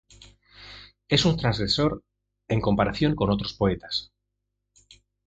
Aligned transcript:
Es 1.09 1.25
un 1.25 1.37
transgresor 1.37 2.03
en 2.47 2.59
comparación 2.59 3.13
con 3.13 3.29
otros 3.29 3.53
poetas. 3.53 4.11